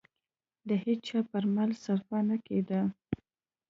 [0.67, 2.81] د هېچا پر مال صرفه نه کېده.